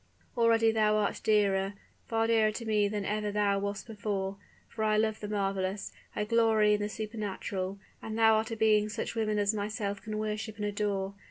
Already 0.35 0.71
thou 0.71 0.95
art 0.95 1.21
dearer, 1.23 1.75
far 2.07 2.25
dearer 2.25 2.51
to 2.53 2.65
me 2.65 2.87
than 2.87 3.05
ever 3.05 3.31
thou 3.31 3.59
wast 3.59 3.85
before; 3.85 4.37
for 4.67 4.83
I 4.83 4.97
love 4.97 5.19
the 5.19 5.27
marvelous 5.27 5.91
I 6.15 6.23
glory 6.23 6.73
in 6.73 6.79
the 6.81 6.89
supernatural 6.89 7.77
and 8.01 8.17
thou 8.17 8.33
art 8.33 8.49
a 8.49 8.55
being 8.55 8.85
whom 8.85 8.89
such 8.89 9.13
women 9.13 9.37
as 9.37 9.53
myself 9.53 10.01
can 10.01 10.17
worship 10.17 10.55
and 10.55 10.65
adore. 10.65 11.13